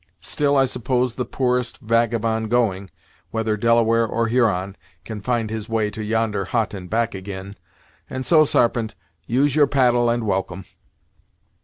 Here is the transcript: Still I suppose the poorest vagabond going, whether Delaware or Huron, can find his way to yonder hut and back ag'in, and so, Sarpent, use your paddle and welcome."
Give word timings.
Still 0.19 0.57
I 0.57 0.65
suppose 0.65 1.13
the 1.13 1.25
poorest 1.25 1.77
vagabond 1.77 2.49
going, 2.49 2.89
whether 3.29 3.55
Delaware 3.55 4.07
or 4.07 4.25
Huron, 4.29 4.75
can 5.05 5.21
find 5.21 5.51
his 5.51 5.69
way 5.69 5.91
to 5.91 6.03
yonder 6.03 6.45
hut 6.45 6.73
and 6.73 6.89
back 6.89 7.13
ag'in, 7.13 7.55
and 8.09 8.25
so, 8.25 8.43
Sarpent, 8.43 8.95
use 9.27 9.55
your 9.55 9.67
paddle 9.67 10.09
and 10.09 10.23
welcome." 10.25 10.65